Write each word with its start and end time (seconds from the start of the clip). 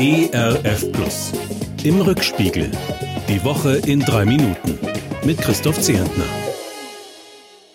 ERF 0.00 0.92
Plus. 0.92 1.32
Im 1.82 2.00
Rückspiegel. 2.00 2.70
Die 3.28 3.42
Woche 3.42 3.78
in 3.78 3.98
drei 3.98 4.24
Minuten. 4.24 4.78
Mit 5.24 5.38
Christoph 5.38 5.80
Zehentner. 5.80 6.22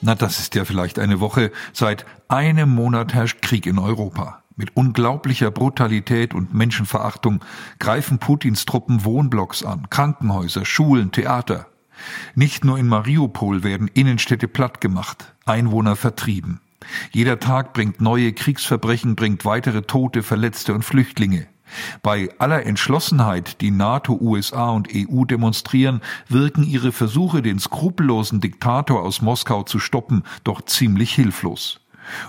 Na, 0.00 0.14
das 0.14 0.38
ist 0.38 0.54
ja 0.54 0.64
vielleicht 0.64 0.98
eine 0.98 1.20
Woche. 1.20 1.52
Seit 1.74 2.06
einem 2.28 2.74
Monat 2.74 3.12
herrscht 3.12 3.42
Krieg 3.42 3.66
in 3.66 3.78
Europa. 3.78 4.42
Mit 4.56 4.74
unglaublicher 4.78 5.50
Brutalität 5.50 6.32
und 6.32 6.54
Menschenverachtung 6.54 7.44
greifen 7.78 8.18
Putins 8.18 8.64
Truppen 8.64 9.04
Wohnblocks 9.04 9.62
an, 9.62 9.90
Krankenhäuser, 9.90 10.64
Schulen, 10.64 11.12
Theater. 11.12 11.66
Nicht 12.34 12.64
nur 12.64 12.78
in 12.78 12.86
Mariupol 12.86 13.62
werden 13.62 13.90
Innenstädte 13.92 14.48
plattgemacht, 14.48 15.34
Einwohner 15.44 15.96
vertrieben. 15.96 16.62
Jeder 17.12 17.40
Tag 17.40 17.74
bringt 17.74 18.00
neue 18.00 18.32
Kriegsverbrechen, 18.32 19.16
bringt 19.16 19.44
weitere 19.44 19.82
Tote, 19.82 20.22
Verletzte 20.22 20.72
und 20.72 20.82
Flüchtlinge. 20.82 21.46
Bei 22.02 22.28
aller 22.38 22.64
Entschlossenheit, 22.64 23.60
die 23.60 23.70
NATO, 23.70 24.18
USA 24.20 24.70
und 24.70 24.88
EU 24.94 25.24
demonstrieren, 25.24 26.00
wirken 26.28 26.64
ihre 26.64 26.92
Versuche, 26.92 27.42
den 27.42 27.58
skrupellosen 27.58 28.40
Diktator 28.40 29.02
aus 29.02 29.22
Moskau 29.22 29.62
zu 29.62 29.78
stoppen, 29.78 30.22
doch 30.44 30.62
ziemlich 30.62 31.14
hilflos. 31.14 31.80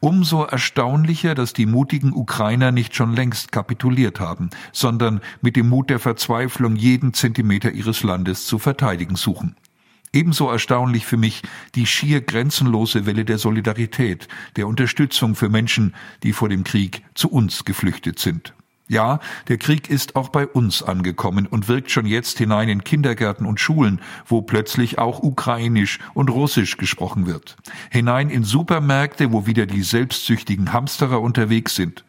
Umso 0.00 0.44
erstaunlicher, 0.44 1.34
dass 1.34 1.52
die 1.52 1.66
mutigen 1.66 2.12
Ukrainer 2.12 2.72
nicht 2.72 2.94
schon 2.96 3.14
längst 3.14 3.52
kapituliert 3.52 4.18
haben, 4.20 4.50
sondern 4.72 5.20
mit 5.42 5.56
dem 5.56 5.68
Mut 5.68 5.90
der 5.90 6.00
Verzweiflung 6.00 6.76
jeden 6.76 7.14
Zentimeter 7.14 7.70
ihres 7.70 8.02
Landes 8.02 8.46
zu 8.46 8.58
verteidigen 8.58 9.16
suchen. 9.16 9.56
Ebenso 10.12 10.50
erstaunlich 10.50 11.06
für 11.06 11.16
mich 11.16 11.42
die 11.76 11.86
schier 11.86 12.20
grenzenlose 12.20 13.06
Welle 13.06 13.24
der 13.24 13.38
Solidarität, 13.38 14.26
der 14.56 14.66
Unterstützung 14.66 15.36
für 15.36 15.48
Menschen, 15.48 15.94
die 16.24 16.32
vor 16.32 16.48
dem 16.48 16.64
Krieg 16.64 17.04
zu 17.14 17.30
uns 17.30 17.64
geflüchtet 17.64 18.18
sind. 18.18 18.54
Ja, 18.90 19.20
der 19.46 19.56
Krieg 19.56 19.88
ist 19.88 20.16
auch 20.16 20.30
bei 20.30 20.48
uns 20.48 20.82
angekommen 20.82 21.46
und 21.46 21.68
wirkt 21.68 21.92
schon 21.92 22.06
jetzt 22.06 22.38
hinein 22.38 22.68
in 22.68 22.82
Kindergärten 22.82 23.46
und 23.46 23.60
Schulen, 23.60 24.00
wo 24.26 24.42
plötzlich 24.42 24.98
auch 24.98 25.22
ukrainisch 25.22 26.00
und 26.12 26.28
russisch 26.28 26.76
gesprochen 26.76 27.24
wird. 27.24 27.56
Hinein 27.92 28.30
in 28.30 28.42
Supermärkte, 28.42 29.30
wo 29.30 29.46
wieder 29.46 29.66
die 29.66 29.84
selbstsüchtigen 29.84 30.72
Hamsterer 30.72 31.20
unterwegs 31.20 31.76
sind. 31.76 32.04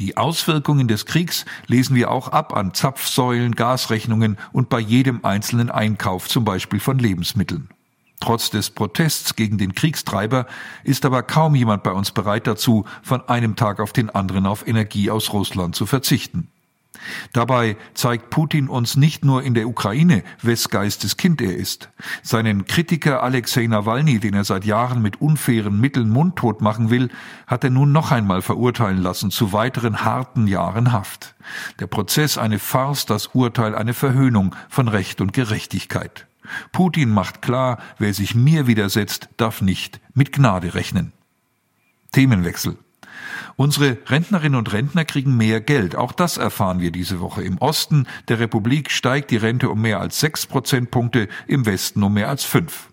Die 0.00 0.16
Auswirkungen 0.16 0.88
des 0.88 1.04
Kriegs 1.04 1.44
lesen 1.66 1.94
wir 1.94 2.10
auch 2.10 2.28
ab 2.28 2.56
an 2.56 2.72
Zapfsäulen, 2.72 3.54
Gasrechnungen 3.54 4.38
und 4.52 4.70
bei 4.70 4.80
jedem 4.80 5.22
einzelnen 5.22 5.70
Einkauf, 5.70 6.30
zum 6.30 6.46
Beispiel 6.46 6.80
von 6.80 6.98
Lebensmitteln. 6.98 7.68
Trotz 8.20 8.50
des 8.50 8.70
Protests 8.70 9.36
gegen 9.36 9.58
den 9.58 9.74
Kriegstreiber 9.74 10.46
ist 10.84 11.04
aber 11.04 11.22
kaum 11.22 11.54
jemand 11.54 11.82
bei 11.82 11.92
uns 11.92 12.10
bereit 12.12 12.46
dazu, 12.46 12.86
von 13.02 13.28
einem 13.28 13.56
Tag 13.56 13.78
auf 13.78 13.92
den 13.92 14.10
anderen 14.10 14.46
auf 14.46 14.66
Energie 14.66 15.10
aus 15.10 15.32
Russland 15.32 15.74
zu 15.74 15.86
verzichten. 15.86 16.48
Dabei 17.32 17.76
zeigt 17.94 18.30
Putin 18.30 18.68
uns 18.68 18.96
nicht 18.96 19.24
nur 19.24 19.42
in 19.42 19.54
der 19.54 19.68
Ukraine, 19.68 20.22
wes 20.42 20.70
Geistes 20.70 21.16
Kind 21.16 21.40
er 21.40 21.54
ist. 21.54 21.90
Seinen 22.22 22.66
Kritiker 22.66 23.22
Alexei 23.22 23.66
Nawalny, 23.66 24.18
den 24.18 24.34
er 24.34 24.44
seit 24.44 24.64
Jahren 24.64 25.02
mit 25.02 25.20
unfairen 25.20 25.80
Mitteln 25.80 26.08
mundtot 26.08 26.60
machen 26.60 26.90
will, 26.90 27.10
hat 27.46 27.64
er 27.64 27.70
nun 27.70 27.92
noch 27.92 28.12
einmal 28.12 28.42
verurteilen 28.42 29.02
lassen 29.02 29.30
zu 29.30 29.52
weiteren 29.52 30.04
harten 30.04 30.46
Jahren 30.46 30.92
Haft. 30.92 31.34
Der 31.80 31.86
Prozess 31.86 32.38
eine 32.38 32.58
Farce, 32.58 33.06
das 33.06 33.28
Urteil 33.28 33.74
eine 33.74 33.94
Verhöhnung 33.94 34.54
von 34.68 34.88
Recht 34.88 35.20
und 35.20 35.32
Gerechtigkeit. 35.32 36.26
Putin 36.72 37.10
macht 37.10 37.42
klar, 37.42 37.78
wer 37.98 38.14
sich 38.14 38.34
mir 38.34 38.66
widersetzt, 38.66 39.28
darf 39.36 39.60
nicht 39.60 40.00
mit 40.14 40.32
Gnade 40.32 40.74
rechnen. 40.74 41.12
Themenwechsel. 42.12 42.76
Unsere 43.56 43.98
Rentnerinnen 44.06 44.58
und 44.58 44.72
Rentner 44.72 45.04
kriegen 45.04 45.36
mehr 45.36 45.60
Geld. 45.60 45.96
Auch 45.96 46.12
das 46.12 46.36
erfahren 46.36 46.80
wir 46.80 46.90
diese 46.90 47.20
Woche. 47.20 47.42
Im 47.42 47.58
Osten 47.58 48.06
der 48.28 48.38
Republik 48.38 48.90
steigt 48.90 49.30
die 49.30 49.36
Rente 49.36 49.70
um 49.70 49.80
mehr 49.80 50.00
als 50.00 50.20
sechs 50.20 50.46
Prozentpunkte, 50.46 51.28
im 51.46 51.64
Westen 51.64 52.02
um 52.02 52.14
mehr 52.14 52.28
als 52.28 52.44
fünf. 52.44 52.90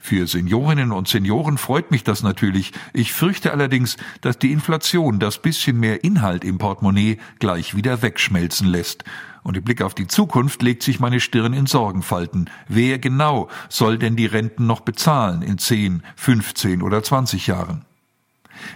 Für 0.00 0.26
Seniorinnen 0.26 0.92
und 0.92 1.08
Senioren 1.08 1.58
freut 1.58 1.90
mich 1.90 2.04
das 2.04 2.22
natürlich. 2.22 2.72
Ich 2.92 3.12
fürchte 3.12 3.52
allerdings, 3.52 3.96
dass 4.20 4.38
die 4.38 4.52
Inflation 4.52 5.18
das 5.18 5.40
bisschen 5.40 5.78
mehr 5.78 6.04
Inhalt 6.04 6.44
im 6.44 6.58
Portemonnaie 6.58 7.18
gleich 7.38 7.74
wieder 7.74 8.02
wegschmelzen 8.02 8.66
lässt. 8.66 9.04
Und 9.42 9.56
im 9.56 9.64
Blick 9.64 9.82
auf 9.82 9.94
die 9.94 10.06
Zukunft 10.06 10.62
legt 10.62 10.82
sich 10.82 11.00
meine 11.00 11.20
Stirn 11.20 11.52
in 11.52 11.66
Sorgenfalten. 11.66 12.50
Wer 12.68 12.98
genau 12.98 13.48
soll 13.68 13.98
denn 13.98 14.16
die 14.16 14.26
Renten 14.26 14.66
noch 14.66 14.80
bezahlen 14.80 15.42
in 15.42 15.58
10, 15.58 16.02
15 16.16 16.82
oder 16.82 17.02
20 17.02 17.46
Jahren? 17.46 17.84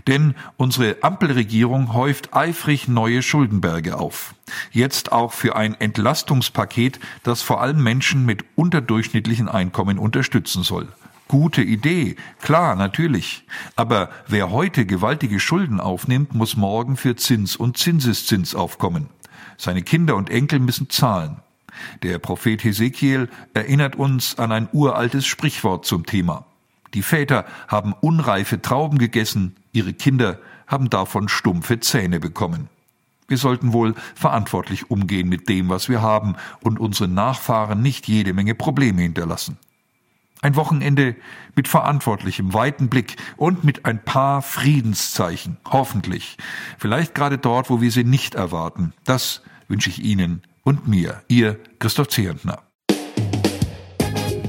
Denn 0.07 0.35
unsere 0.57 0.97
Ampelregierung 1.03 1.93
häuft 1.93 2.35
eifrig 2.35 2.89
neue 2.89 3.23
Schuldenberge 3.23 3.99
auf. 3.99 4.35
Jetzt 4.71 5.13
auch 5.13 5.33
für 5.33 5.57
ein 5.57 5.75
Entlastungspaket, 5.81 7.01
das 7.23 7.43
vor 7.43 7.61
allem 7.61 7.83
Menschen 7.83 8.25
mit 8.27 8.45
unterdurchschnittlichen 8.57 9.49
Einkommen 9.49 9.99
unterstützen 9.99 10.63
soll. 10.63 10.89
Gute 11.27 11.63
Idee, 11.63 12.17
klar, 12.41 12.77
natürlich. 12.77 13.47
Aber 13.77 14.11
wer 14.29 14.51
heute 14.51 14.85
gewaltige 14.85 15.41
Schulden 15.41 15.81
aufnimmt, 15.81 16.35
muss 16.35 16.57
morgen 16.57 16.97
für 16.97 17.17
Zins 17.17 17.57
und 17.57 17.79
Zinseszins 17.79 18.55
aufkommen. 18.55 19.09
Seine 19.57 19.83
Kinder 19.83 20.17
und 20.17 20.31
Enkel 20.31 20.59
müssen 20.59 20.91
zahlen. 20.91 21.41
Der 22.03 22.19
Prophet 22.19 22.63
Hesekiel 22.63 23.29
erinnert 23.55 23.97
uns 23.97 24.39
an 24.39 24.53
ein 24.53 24.69
uraltes 24.73 25.27
Sprichwort 25.27 25.87
zum 25.87 26.07
Thema. 26.07 26.47
Die 26.95 27.03
Väter 27.03 27.45
haben 27.69 27.93
unreife 27.93 28.63
Trauben 28.63 28.99
gegessen, 28.99 29.57
ihre 29.73 29.93
Kinder 29.93 30.39
haben 30.67 30.91
davon 30.91 31.29
stumpfe 31.29 31.81
Zähne 31.81 32.21
bekommen. 32.21 32.69
Wir 33.27 33.37
sollten 33.37 33.73
wohl 33.73 33.95
verantwortlich 34.15 34.91
umgehen 34.91 35.29
mit 35.29 35.49
dem, 35.49 35.69
was 35.69 35.89
wir 35.89 36.03
haben 36.03 36.37
und 36.63 36.79
unseren 36.79 37.15
Nachfahren 37.15 37.83
nicht 37.83 38.07
jede 38.07 38.33
Menge 38.33 38.55
Probleme 38.55 39.03
hinterlassen. 39.03 39.59
Ein 40.43 40.57
Wochenende 40.57 41.17
mit 41.57 41.69
verantwortlichem, 41.69 42.53
weiten 42.53 42.89
Blick 42.91 43.17
und 43.37 43.65
mit 43.65 43.87
ein 43.87 44.05
paar 44.05 44.43
Friedenszeichen, 44.43 45.57
hoffentlich. 45.65 46.37
Vielleicht 46.79 47.15
gerade 47.15 47.39
dort, 47.39 47.71
wo 47.71 47.81
wir 47.81 47.91
sie 47.91 48.05
nicht 48.05 48.35
erwarten. 48.35 48.93
Das 49.05 49.43
wünsche 49.69 49.89
ich 49.89 50.05
Ihnen 50.05 50.43
und 50.63 50.87
mir, 50.87 51.23
Ihr 51.29 51.59
Christoph 51.79 52.09
Zehentner. 52.09 52.64